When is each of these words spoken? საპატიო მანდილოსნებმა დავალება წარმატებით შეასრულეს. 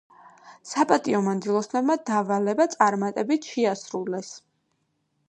საპატიო 0.69 1.19
მანდილოსნებმა 1.27 1.97
დავალება 2.11 2.67
წარმატებით 2.77 3.51
შეასრულეს. 3.53 4.33